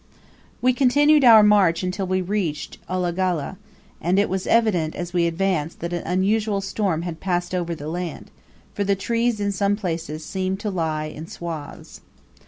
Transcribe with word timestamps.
We 0.63 0.73
continued 0.73 1.23
our 1.23 1.43
march 1.43 1.83
until 1.83 2.07
we 2.07 2.23
reached 2.23 2.79
Ulagalla, 2.89 3.57
and 4.01 4.17
it 4.17 4.29
was 4.29 4.47
evident, 4.47 4.95
as 4.95 5.13
we 5.13 5.27
advanced, 5.27 5.79
that 5.81 5.93
an 5.93 6.01
unusual 6.07 6.59
storm 6.59 7.03
had 7.03 7.19
passed 7.19 7.53
over 7.53 7.75
the 7.75 7.87
land, 7.87 8.31
for 8.73 8.83
the 8.83 8.95
trees 8.95 9.39
in 9.39 9.51
some 9.51 9.75
places 9.75 10.25
seemed 10.25 10.59
to 10.61 10.71
lie 10.71 11.05
in 11.05 11.27
swathes. 11.27 12.01